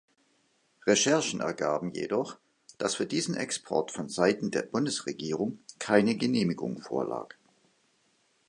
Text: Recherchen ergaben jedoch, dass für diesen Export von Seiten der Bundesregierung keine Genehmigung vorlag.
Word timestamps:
Recherchen 0.87 1.41
ergaben 1.41 1.91
jedoch, 1.93 2.39
dass 2.79 2.95
für 2.95 3.05
diesen 3.05 3.35
Export 3.35 3.91
von 3.91 4.09
Seiten 4.09 4.49
der 4.49 4.63
Bundesregierung 4.63 5.59
keine 5.77 6.15
Genehmigung 6.17 6.81
vorlag. 6.81 7.35